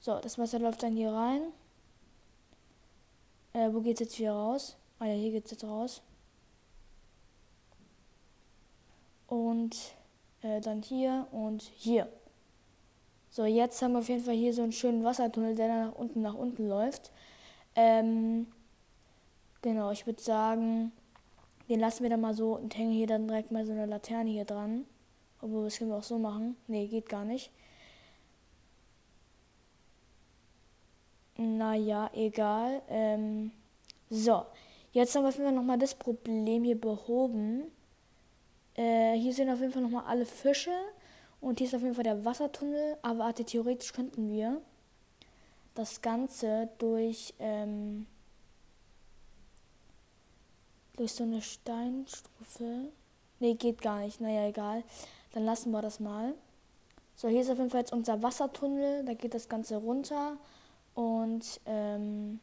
So, 0.00 0.18
das 0.20 0.38
Wasser 0.38 0.58
läuft 0.58 0.82
dann 0.82 0.96
hier 0.96 1.12
rein. 1.12 1.52
Äh, 3.52 3.72
wo 3.72 3.80
geht's 3.80 4.00
jetzt 4.00 4.18
wieder 4.18 4.32
raus? 4.32 4.76
Ah 4.98 5.06
ja, 5.06 5.14
hier 5.14 5.32
geht's 5.32 5.50
jetzt 5.50 5.64
raus. 5.64 6.00
Und 9.26 9.76
äh, 10.42 10.60
dann 10.60 10.80
hier 10.82 11.26
und 11.32 11.62
hier. 11.62 12.08
So, 13.36 13.44
jetzt 13.44 13.82
haben 13.82 13.92
wir 13.92 13.98
auf 13.98 14.08
jeden 14.08 14.24
Fall 14.24 14.34
hier 14.34 14.54
so 14.54 14.62
einen 14.62 14.72
schönen 14.72 15.04
Wassertunnel, 15.04 15.54
der 15.54 15.68
dann 15.68 15.88
nach 15.88 15.94
unten 15.94 16.22
nach 16.22 16.34
unten 16.34 16.68
läuft. 16.68 17.12
Ähm, 17.74 18.46
Genau, 19.66 19.90
ich 19.90 20.06
würde 20.06 20.22
sagen, 20.22 20.92
den 21.68 21.80
lassen 21.80 22.04
wir 22.04 22.10
dann 22.10 22.20
mal 22.20 22.34
so 22.34 22.54
und 22.54 22.76
hängen 22.78 22.92
hier 22.92 23.08
dann 23.08 23.26
direkt 23.26 23.50
mal 23.50 23.66
so 23.66 23.72
eine 23.72 23.86
Laterne 23.86 24.30
hier 24.30 24.44
dran. 24.44 24.84
Obwohl, 25.40 25.64
das 25.64 25.78
können 25.78 25.90
wir 25.90 25.96
auch 25.96 26.04
so 26.04 26.18
machen. 26.18 26.56
Nee, 26.68 26.86
geht 26.86 27.08
gar 27.08 27.24
nicht. 27.24 27.50
Naja, 31.36 32.08
egal. 32.14 32.80
Ähm, 32.88 33.50
so, 34.08 34.46
jetzt 34.92 35.16
haben 35.16 35.24
wir 35.24 35.30
auf 35.30 35.34
jeden 35.34 35.46
Fall 35.46 35.56
nochmal 35.56 35.78
das 35.78 35.96
Problem 35.96 36.62
hier 36.62 36.80
behoben. 36.80 37.64
Äh, 38.76 39.18
hier 39.18 39.32
sind 39.32 39.50
auf 39.50 39.58
jeden 39.58 39.72
Fall 39.72 39.82
nochmal 39.82 40.04
alle 40.06 40.26
Fische. 40.26 40.70
Und 41.40 41.58
hier 41.58 41.66
ist 41.66 41.74
auf 41.74 41.82
jeden 41.82 41.94
Fall 41.94 42.04
der 42.04 42.24
Wassertunnel. 42.24 42.96
Aber 43.02 43.20
warte, 43.20 43.44
theoretisch 43.44 43.92
könnten 43.92 44.30
wir 44.30 44.60
das 45.74 46.02
Ganze 46.02 46.68
durch... 46.78 47.34
Ähm, 47.38 48.06
durch 50.96 51.12
so 51.12 51.24
eine 51.24 51.42
Steinstufe. 51.42 52.88
Ne, 53.38 53.54
geht 53.54 53.82
gar 53.82 54.00
nicht. 54.00 54.20
Naja, 54.20 54.48
egal. 54.48 54.82
Dann 55.32 55.44
lassen 55.44 55.70
wir 55.70 55.82
das 55.82 56.00
mal. 56.00 56.34
So, 57.14 57.28
hier 57.28 57.42
ist 57.42 57.50
auf 57.50 57.58
jeden 57.58 57.70
Fall 57.70 57.80
jetzt 57.80 57.92
unser 57.92 58.22
Wassertunnel. 58.22 59.04
Da 59.04 59.14
geht 59.14 59.34
das 59.34 59.48
Ganze 59.48 59.76
runter. 59.76 60.38
Und, 60.94 61.60
ähm, 61.66 62.40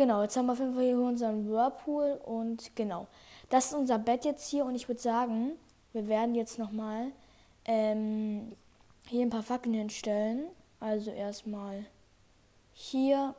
Genau, 0.00 0.22
jetzt 0.22 0.34
haben 0.34 0.46
wir 0.46 0.52
auf 0.54 0.58
jeden 0.58 0.72
Fall 0.72 0.84
hier 0.84 0.98
unseren 0.98 1.46
Whirlpool 1.46 2.18
und 2.24 2.74
genau. 2.74 3.06
Das 3.50 3.66
ist 3.66 3.74
unser 3.74 3.98
Bett 3.98 4.24
jetzt 4.24 4.48
hier 4.48 4.64
und 4.64 4.74
ich 4.74 4.88
würde 4.88 4.98
sagen, 4.98 5.52
wir 5.92 6.08
werden 6.08 6.34
jetzt 6.34 6.58
nochmal 6.58 7.12
ähm, 7.66 8.56
hier 9.04 9.20
ein 9.20 9.28
paar 9.28 9.42
Fackeln 9.42 9.74
hinstellen. 9.74 10.46
Also 10.80 11.10
erstmal 11.10 11.84
hier 12.72 13.34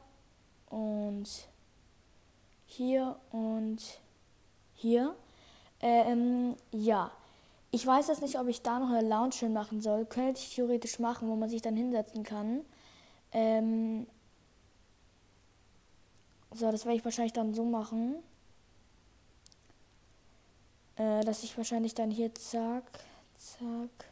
und 0.70 1.27
hier 2.68 3.15
und 3.32 3.80
hier. 4.75 5.15
Ähm, 5.80 6.56
ja. 6.70 7.10
Ich 7.72 7.88
weiß 7.88 8.10
jetzt 8.10 8.22
nicht, 8.22 8.38
ob 8.38 8.48
ich 8.48 8.62
da 8.62 8.77
noch 8.77 8.91
eine 8.91 9.10
Lounge 9.10 9.50
machen 9.50 9.82
soll. 9.82 10.06
Könnte 10.06 10.39
ich 10.39 10.53
theoretisch 10.53 11.00
machen, 11.00 11.27
wo 11.27 11.36
man 11.36 11.50
sich 11.50 11.63
dann 11.63 11.75
hinsetzen 11.75 12.22
kann. 12.22 12.62
Ähm, 13.32 14.06
so, 16.53 16.72
das 16.72 16.86
werde 16.86 16.98
ich 16.98 17.05
wahrscheinlich 17.05 17.34
dann 17.34 17.53
so 17.53 17.63
machen. 17.63 18.15
Äh, 20.98 21.24
dass 21.24 21.43
ich 21.43 21.58
wahrscheinlich 21.58 21.96
dann 21.96 22.12
hier 22.12 22.34
zack, 22.36 22.84
zack. 23.38 24.12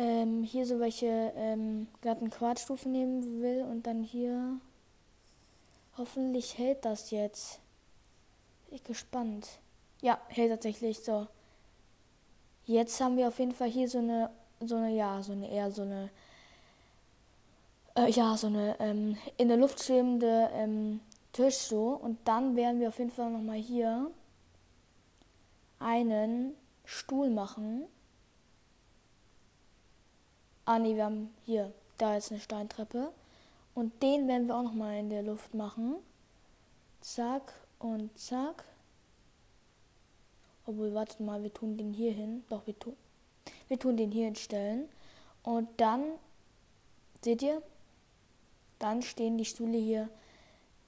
ähm, 0.00 0.42
hier 0.44 0.64
so 0.64 0.80
welche 0.80 1.32
ähm, 1.36 1.86
glatten 2.00 2.30
Quartstufen 2.30 2.90
nehmen 2.90 3.42
will 3.42 3.66
und 3.70 3.86
dann 3.86 4.02
hier 4.02 4.58
hoffentlich 5.98 6.56
hält 6.56 6.86
das 6.86 7.10
jetzt. 7.10 7.60
Bin 8.66 8.76
ich 8.76 8.84
gespannt. 8.84 9.58
Ja, 10.00 10.18
hält 10.28 10.50
tatsächlich 10.50 11.00
so. 11.00 11.26
Jetzt 12.64 12.98
haben 13.00 13.18
wir 13.18 13.28
auf 13.28 13.38
jeden 13.38 13.52
Fall 13.52 13.68
hier 13.68 13.88
so 13.90 13.98
eine, 13.98 14.30
so 14.60 14.76
eine, 14.76 14.90
ja, 14.90 15.22
so 15.22 15.32
eine 15.32 15.50
eher 15.50 15.70
so 15.70 15.82
eine, 15.82 16.08
äh, 17.94 18.10
ja, 18.10 18.36
so 18.36 18.46
eine 18.46 18.78
ähm, 18.80 19.16
in 19.36 19.48
der 19.48 19.56
Luft 19.56 19.82
schwebende 19.82 20.50
ähm, 20.52 21.00
Tisch 21.32 21.56
so. 21.56 21.88
Und 21.90 22.18
dann 22.26 22.56
werden 22.56 22.80
wir 22.80 22.88
auf 22.88 22.98
jeden 22.98 23.10
Fall 23.10 23.30
nochmal 23.30 23.58
hier 23.58 24.10
einen 25.78 26.54
Stuhl 26.84 27.30
machen. 27.30 27.86
Ah 30.64 30.78
ne, 30.78 30.94
wir 30.94 31.04
haben 31.04 31.34
hier, 31.44 31.72
da 31.98 32.16
ist 32.16 32.30
eine 32.30 32.40
Steintreppe. 32.40 33.12
Und 33.74 34.02
den 34.02 34.28
werden 34.28 34.48
wir 34.48 34.56
auch 34.56 34.62
noch 34.62 34.74
mal 34.74 34.98
in 34.98 35.10
der 35.10 35.22
Luft 35.22 35.54
machen. 35.54 35.96
Zack 37.00 37.52
und 37.78 38.16
zack. 38.18 38.64
Obwohl, 40.66 40.94
wartet 40.94 41.20
mal, 41.20 41.42
wir 41.42 41.52
tun 41.52 41.76
den 41.76 41.92
hier 41.92 42.12
hin. 42.12 42.44
Doch, 42.50 42.66
wir 42.66 42.78
tun, 42.78 42.96
wir 43.68 43.78
tun 43.78 43.96
den 43.96 44.10
hier 44.10 44.26
hinstellen. 44.26 44.88
Und 45.42 45.68
dann, 45.80 46.02
seht 47.22 47.42
ihr, 47.42 47.62
dann 48.80 49.02
stehen 49.02 49.38
die 49.38 49.44
Stühle 49.44 49.78
hier 49.78 50.08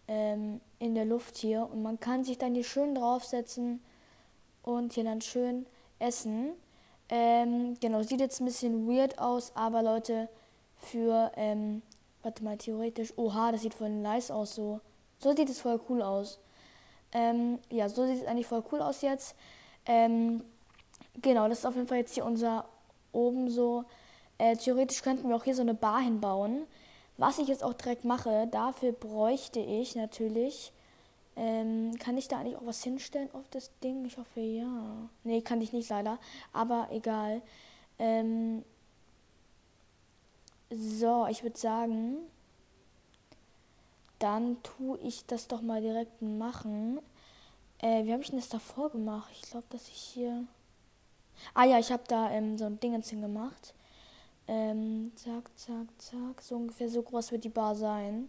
ähm, 0.09 0.61
in 0.81 0.97
der 0.97 1.05
Luft 1.05 1.37
hier. 1.37 1.69
Und 1.71 1.83
man 1.83 2.01
kann 2.01 2.25
sich 2.25 2.39
dann 2.39 2.55
hier 2.55 2.65
schön 2.65 2.97
draufsetzen 2.97 3.81
und 4.63 4.95
hier 4.95 5.05
dann 5.05 5.21
schön 5.21 5.67
essen. 6.01 6.53
Ähm, 7.09 7.77
genau, 7.81 8.03
sieht 8.03 8.21
jetzt 8.21 8.41
ein 8.41 8.47
bisschen 8.47 8.89
weird 8.89 9.19
aus, 9.19 9.53
aber 9.55 9.83
Leute, 9.83 10.29
für, 10.77 11.31
ähm, 11.37 11.83
warte 12.23 12.43
mal, 12.43 12.57
theoretisch, 12.57 13.13
oha, 13.17 13.53
das 13.53 13.63
sieht 13.63 13.75
voll 13.75 13.91
nice 13.91 14.31
aus, 14.31 14.55
so. 14.55 14.81
So 15.19 15.37
sieht 15.37 15.49
es 15.49 15.61
voll 15.61 15.81
cool 15.89 16.03
aus. 16.03 16.41
Ähm, 17.13 17.59
ja, 17.71 17.89
so 17.89 18.07
sieht 18.07 18.23
es 18.23 18.27
eigentlich 18.27 18.47
voll 18.47 18.65
cool 18.73 18.81
aus 18.81 19.03
jetzt. 19.03 19.37
Ähm, 19.87 20.43
genau, 21.21 21.49
das 21.49 21.59
ist 21.59 21.67
auf 21.67 21.77
jeden 21.77 21.87
Fall 21.87 21.99
jetzt 21.99 22.15
hier 22.15 22.25
unser 22.25 22.65
oben 23.13 23.51
so. 23.51 23.85
Äh, 24.39 24.57
theoretisch 24.57 25.03
könnten 25.03 25.29
wir 25.29 25.37
auch 25.37 25.45
hier 25.45 25.55
so 25.55 25.63
eine 25.63 25.75
Bar 25.75 26.01
hinbauen. 26.01 26.67
Was 27.23 27.39
ich 27.39 27.49
jetzt 27.49 27.63
auch 27.63 27.75
direkt 27.75 28.05
mache, 28.05 28.49
dafür 28.51 28.93
bräuchte 28.93 29.61
ich 29.61 29.95
natürlich 29.95 30.73
ähm, 31.35 31.97
kann 31.99 32.19
ich 32.19 32.29
da 32.29 32.39
eigentlich 32.39 32.57
auch 32.57 32.67
was 32.67 32.83
hinstellen 32.85 33.31
auf 33.33 33.49
das 33.51 33.71
Ding? 33.83 34.05
Ich 34.05 34.19
hoffe 34.19 34.41
ja. 34.41 35.09
Nee, 35.25 35.41
kann 35.41 35.63
ich 35.63 35.73
nicht 35.73 35.89
leider. 35.89 36.19
Aber 36.53 36.89
egal. 36.91 37.41
Ähm, 37.99 38.65
So, 40.75 41.27
ich 41.29 41.43
würde 41.43 41.59
sagen, 41.59 42.17
dann 44.19 44.63
tue 44.63 44.99
ich 45.01 45.27
das 45.27 45.47
doch 45.47 45.61
mal 45.61 45.83
direkt 45.83 46.23
machen. 46.23 46.99
Äh, 47.79 48.05
wie 48.05 48.13
habe 48.13 48.23
ich 48.23 48.31
denn 48.31 48.39
das 48.39 48.49
davor 48.49 48.91
gemacht? 48.91 49.31
Ich 49.35 49.43
glaube, 49.43 49.67
dass 49.69 49.89
ich 49.89 49.99
hier. 50.15 50.45
Ah 51.55 51.65
ja, 51.65 51.79
ich 51.79 51.93
habe 51.93 52.05
da 52.09 52.31
ähm, 52.31 52.57
so 52.57 52.65
ein 52.65 52.81
Dingens 52.81 53.11
hingemacht. 53.11 53.75
Ähm, 54.53 55.11
zack, 55.17 55.51
zack, 55.57 55.87
zack. 55.97 56.43
So 56.43 56.57
ungefähr 56.57 56.91
so 56.91 57.03
groß 57.03 57.33
wird 57.33 57.45
die 57.45 57.49
Bar 57.49 57.75
sein. 57.75 58.29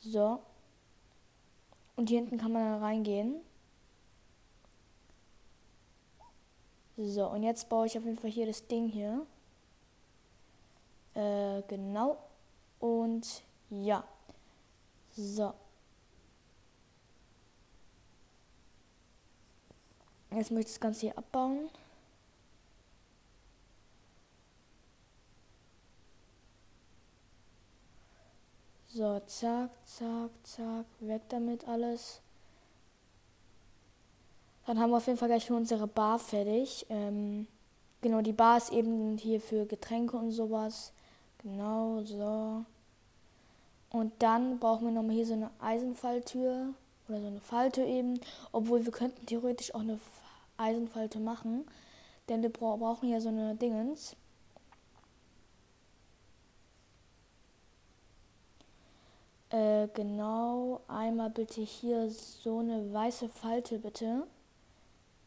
So. 0.00 0.42
Und 1.96 2.10
hier 2.10 2.20
hinten 2.20 2.36
kann 2.36 2.52
man 2.52 2.62
dann 2.62 2.82
reingehen. 2.82 3.36
So, 6.98 7.26
und 7.30 7.42
jetzt 7.42 7.70
baue 7.70 7.86
ich 7.86 7.96
auf 7.96 8.04
jeden 8.04 8.18
Fall 8.18 8.30
hier 8.30 8.44
das 8.44 8.66
Ding 8.66 8.86
hier. 8.86 9.26
Äh, 11.14 11.62
genau. 11.68 12.18
Und 12.80 13.42
ja. 13.70 14.04
So. 15.16 15.54
Jetzt 20.32 20.50
möchte 20.50 20.68
ich 20.68 20.74
das 20.74 20.80
Ganze 20.80 21.00
hier 21.00 21.16
abbauen. 21.16 21.70
So, 28.96 29.20
zack, 29.26 29.70
zack, 29.84 30.30
zack, 30.44 30.86
weg 31.00 31.22
damit 31.28 31.66
alles. 31.66 32.20
Dann 34.66 34.78
haben 34.78 34.90
wir 34.90 34.98
auf 34.98 35.06
jeden 35.08 35.18
Fall 35.18 35.26
gleich 35.26 35.50
unsere 35.50 35.88
Bar 35.88 36.20
fertig. 36.20 36.86
Ähm, 36.88 37.48
genau, 38.02 38.20
die 38.20 38.32
Bar 38.32 38.58
ist 38.58 38.70
eben 38.70 39.18
hier 39.18 39.40
für 39.40 39.66
Getränke 39.66 40.16
und 40.16 40.30
sowas. 40.30 40.92
Genau, 41.42 42.04
so. 42.04 42.64
Und 43.90 44.12
dann 44.20 44.60
brauchen 44.60 44.84
wir 44.84 44.92
nochmal 44.92 45.16
hier 45.16 45.26
so 45.26 45.34
eine 45.34 45.50
Eisenfalltür 45.58 46.72
oder 47.08 47.20
so 47.20 47.26
eine 47.26 47.40
Falltür 47.40 47.86
eben. 47.86 48.20
Obwohl 48.52 48.84
wir 48.84 48.92
könnten 48.92 49.26
theoretisch 49.26 49.74
auch 49.74 49.80
eine 49.80 49.98
Eisenfalltür 50.56 51.20
machen. 51.20 51.66
Denn 52.28 52.42
wir 52.42 52.50
brauchen 52.50 53.08
ja 53.08 53.20
so 53.20 53.30
eine 53.30 53.56
Dingens. 53.56 54.14
Äh, 59.50 59.88
genau, 59.94 60.80
einmal 60.88 61.30
bitte 61.30 61.60
hier 61.60 62.10
so 62.10 62.58
eine 62.58 62.92
weiße 62.92 63.28
Falte 63.28 63.78
bitte. 63.78 64.26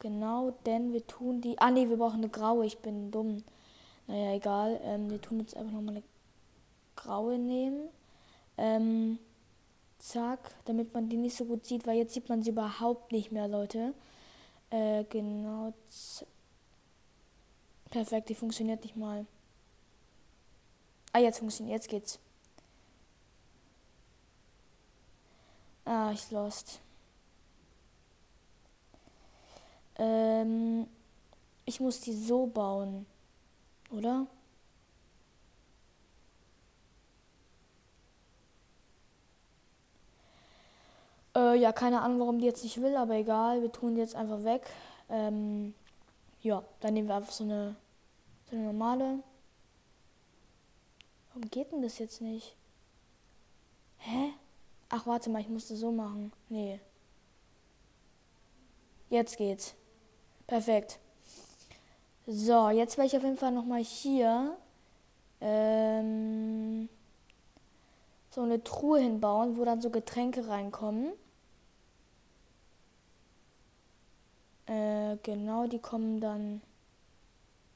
Genau, 0.00 0.52
denn 0.66 0.92
wir 0.92 1.06
tun 1.06 1.40
die. 1.40 1.58
Ah 1.58 1.70
ne, 1.70 1.88
wir 1.88 1.96
brauchen 1.96 2.18
eine 2.18 2.28
graue, 2.28 2.66
ich 2.66 2.78
bin 2.78 3.10
dumm. 3.10 3.42
Naja, 4.06 4.34
egal. 4.34 4.80
Ähm, 4.84 5.10
wir 5.10 5.20
tun 5.20 5.40
jetzt 5.40 5.56
einfach 5.56 5.72
nochmal 5.72 5.96
eine 5.96 6.04
graue 6.96 7.38
nehmen. 7.38 7.88
Ähm, 8.56 9.18
zack, 9.98 10.54
damit 10.64 10.94
man 10.94 11.08
die 11.08 11.16
nicht 11.16 11.36
so 11.36 11.44
gut 11.44 11.66
sieht, 11.66 11.86
weil 11.86 11.98
jetzt 11.98 12.14
sieht 12.14 12.28
man 12.28 12.42
sie 12.42 12.50
überhaupt 12.50 13.12
nicht 13.12 13.32
mehr, 13.32 13.48
Leute. 13.48 13.94
Äh, 14.70 15.04
genau. 15.04 15.72
Perfekt, 17.90 18.28
die 18.28 18.34
funktioniert 18.34 18.82
nicht 18.82 18.96
mal. 18.96 19.26
Ah, 21.12 21.18
jetzt 21.18 21.38
funktioniert, 21.38 21.76
jetzt 21.76 21.88
geht's. 21.88 22.18
Ah, 25.88 26.10
ich 26.12 26.30
lost. 26.30 26.80
Ähm, 29.96 30.86
ich 31.64 31.80
muss 31.80 32.00
die 32.00 32.12
so 32.12 32.46
bauen, 32.46 33.06
oder? 33.90 34.26
Äh, 41.34 41.54
ja, 41.58 41.72
keine 41.72 42.02
Ahnung, 42.02 42.20
warum 42.20 42.38
die 42.38 42.44
jetzt 42.44 42.62
nicht 42.64 42.82
will, 42.82 42.94
aber 42.94 43.14
egal, 43.14 43.62
wir 43.62 43.72
tun 43.72 43.94
die 43.94 44.02
jetzt 44.02 44.14
einfach 44.14 44.44
weg. 44.44 44.66
Ähm, 45.08 45.74
ja, 46.42 46.62
dann 46.80 46.92
nehmen 46.92 47.08
wir 47.08 47.16
einfach 47.16 47.32
so 47.32 47.44
eine, 47.44 47.76
so 48.50 48.56
eine 48.56 48.66
normale. 48.66 49.20
Warum 51.28 51.48
geht 51.50 51.72
denn 51.72 51.80
das 51.80 51.98
jetzt 51.98 52.20
nicht? 52.20 52.54
Hä? 54.00 54.34
Ach, 54.90 55.06
warte 55.06 55.30
mal, 55.30 55.40
ich 55.40 55.48
musste 55.48 55.76
so 55.76 55.92
machen. 55.92 56.32
Nee. 56.48 56.80
Jetzt 59.10 59.36
geht's. 59.36 59.74
Perfekt. 60.46 60.98
So, 62.26 62.70
jetzt 62.70 62.96
werde 62.96 63.08
ich 63.08 63.16
auf 63.16 63.22
jeden 63.22 63.36
Fall 63.36 63.52
nochmal 63.52 63.82
hier 63.82 64.56
ähm, 65.40 66.88
so 68.30 68.42
eine 68.42 68.62
Truhe 68.64 69.00
hinbauen, 69.00 69.56
wo 69.56 69.64
dann 69.64 69.80
so 69.80 69.90
Getränke 69.90 70.48
reinkommen. 70.48 71.12
Äh, 74.66 75.16
genau, 75.22 75.66
die 75.66 75.78
kommen 75.78 76.20
dann 76.20 76.60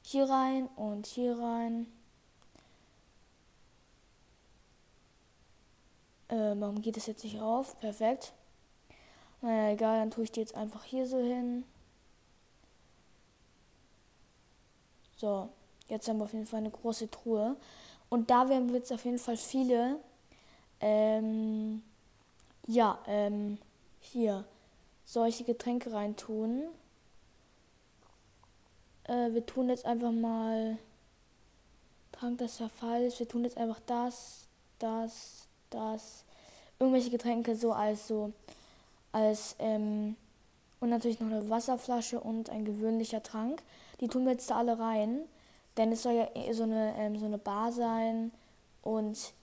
hier 0.03 0.29
rein 0.29 0.67
und 0.75 1.07
hier 1.07 1.39
rein. 1.39 1.87
Äh, 6.33 6.59
warum 6.59 6.81
geht 6.81 6.97
es 6.97 7.05
jetzt 7.05 7.23
nicht 7.23 7.39
auf? 7.39 7.77
Perfekt. 7.79 8.33
Naja, 9.41 9.71
egal, 9.71 9.99
dann 9.99 10.09
tue 10.09 10.23
ich 10.23 10.31
die 10.31 10.39
jetzt 10.39 10.55
einfach 10.55 10.83
hier 10.83 11.05
so 11.05 11.19
hin. 11.19 11.63
So, 15.15 15.49
jetzt 15.89 16.07
haben 16.07 16.17
wir 16.17 16.23
auf 16.23 16.33
jeden 16.33 16.47
Fall 16.47 16.61
eine 16.61 16.71
große 16.71 17.11
Truhe. 17.11 17.55
Und 18.09 18.31
da 18.31 18.49
werden 18.49 18.69
wir 18.69 18.77
jetzt 18.77 18.91
auf 18.91 19.05
jeden 19.05 19.19
Fall 19.19 19.37
viele, 19.37 19.99
ähm, 20.79 21.83
ja, 22.65 22.97
ähm, 23.05 23.59
hier 23.99 24.43
solche 25.05 25.43
Getränke 25.43 25.93
reintun. 25.93 26.63
Äh, 29.03 29.33
wir 29.33 29.45
tun 29.45 29.69
jetzt 29.69 29.85
einfach 29.85 30.11
mal 30.11 30.79
Trank 32.11 32.39
des 32.39 32.57
Verfalls. 32.57 33.19
Wir 33.19 33.27
tun 33.27 33.43
jetzt 33.43 33.57
einfach 33.57 33.81
das, 33.85 34.47
das, 34.79 35.42
das, 35.73 36.23
irgendwelche 36.79 37.09
Getränke 37.09 37.55
so 37.55 37.73
als 37.73 38.07
so, 38.07 38.31
als, 39.11 39.55
ähm, 39.59 40.15
und 40.79 40.89
natürlich 40.89 41.19
noch 41.19 41.27
eine 41.27 41.49
Wasserflasche 41.49 42.19
und 42.19 42.49
ein 42.49 42.65
gewöhnlicher 42.65 43.23
Trank. 43.23 43.61
Die 44.01 44.07
tun 44.07 44.25
wir 44.25 44.33
jetzt 44.33 44.49
da 44.49 44.57
alle 44.57 44.77
rein, 44.79 45.21
denn 45.77 45.91
es 45.91 46.03
soll 46.03 46.13
ja 46.13 46.27
eh 46.35 46.51
so 46.53 46.63
eine, 46.63 46.93
ähm, 46.97 47.17
so 47.17 47.25
eine 47.25 47.37
Bar 47.37 47.71
sein 47.71 48.31
und 48.81 49.33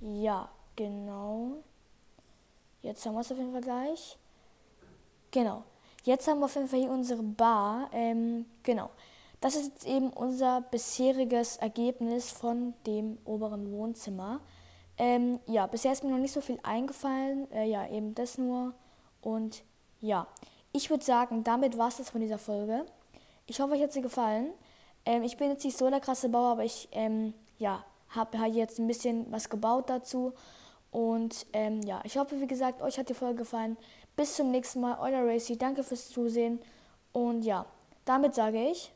ja, 0.00 0.48
genau. 0.74 1.52
Jetzt 2.82 3.04
haben 3.04 3.14
wir 3.14 3.20
es 3.20 3.32
auf 3.32 3.38
jeden 3.38 3.52
Fall 3.52 3.62
gleich. 3.62 4.16
Genau. 5.30 5.64
Jetzt 6.04 6.28
haben 6.28 6.38
wir 6.38 6.44
auf 6.46 6.54
jeden 6.54 6.68
Fall 6.68 6.80
hier 6.80 6.90
unsere 6.90 7.22
Bar. 7.22 7.90
Ähm, 7.92 8.46
genau. 8.62 8.90
Das 9.40 9.54
ist 9.54 9.66
jetzt 9.66 9.86
eben 9.86 10.10
unser 10.10 10.60
bisheriges 10.60 11.56
Ergebnis 11.56 12.30
von 12.30 12.74
dem 12.86 13.18
oberen 13.24 13.72
Wohnzimmer. 13.72 14.40
Ähm, 14.98 15.40
ja, 15.46 15.66
bisher 15.66 15.92
ist 15.92 16.04
mir 16.04 16.10
noch 16.10 16.18
nicht 16.18 16.32
so 16.32 16.40
viel 16.40 16.58
eingefallen. 16.62 17.50
Äh, 17.52 17.68
ja, 17.68 17.88
eben 17.88 18.14
das 18.14 18.38
nur. 18.38 18.74
Und 19.20 19.62
ja, 20.00 20.26
ich 20.72 20.90
würde 20.90 21.04
sagen, 21.04 21.44
damit 21.44 21.76
war 21.78 21.88
es 21.88 21.98
das 21.98 22.10
von 22.10 22.20
dieser 22.20 22.38
Folge. 22.38 22.86
Ich 23.46 23.60
hoffe, 23.60 23.74
euch 23.74 23.82
hat 23.82 23.92
sie 23.92 24.02
gefallen. 24.02 24.52
Ähm, 25.04 25.22
ich 25.22 25.36
bin 25.36 25.50
jetzt 25.50 25.64
nicht 25.64 25.76
so 25.76 25.88
der 25.88 26.00
krasse 26.00 26.28
Bauer, 26.28 26.52
aber 26.52 26.64
ich 26.64 26.88
ähm, 26.92 27.34
ja, 27.58 27.84
habe 28.10 28.38
halt 28.38 28.54
jetzt 28.54 28.78
ein 28.78 28.86
bisschen 28.86 29.30
was 29.30 29.48
gebaut 29.48 29.88
dazu. 29.90 30.32
Und 30.90 31.46
ähm, 31.52 31.82
ja, 31.82 32.00
ich 32.04 32.16
hoffe, 32.16 32.40
wie 32.40 32.46
gesagt, 32.46 32.80
euch 32.80 32.98
hat 32.98 33.08
die 33.08 33.14
Folge 33.14 33.36
gefallen. 33.36 33.76
Bis 34.16 34.34
zum 34.34 34.50
nächsten 34.50 34.80
Mal, 34.80 34.98
euer 35.00 35.26
Racy. 35.26 35.58
Danke 35.58 35.82
fürs 35.82 36.08
Zusehen. 36.08 36.60
Und 37.12 37.42
ja, 37.42 37.66
damit 38.04 38.34
sage 38.34 38.70
ich. 38.70 38.92